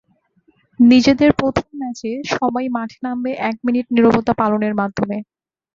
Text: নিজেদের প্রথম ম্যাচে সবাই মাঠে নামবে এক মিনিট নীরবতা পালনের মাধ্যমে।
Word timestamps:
নিজেদের 0.79 1.31
প্রথম 1.33 1.67
ম্যাচে 1.79 2.11
সবাই 2.33 2.65
মাঠে 2.75 2.97
নামবে 3.05 3.31
এক 3.49 3.55
মিনিট 3.65 3.85
নীরবতা 3.95 4.33
পালনের 4.39 4.73
মাধ্যমে। 4.81 5.17